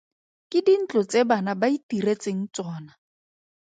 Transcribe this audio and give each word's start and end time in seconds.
Ke 0.53 0.59
dintlo 0.69 1.01
tse 1.11 1.21
bana 1.29 1.53
ba 1.59 1.67
itiretseng 1.77 2.41
tsona. 2.53 2.91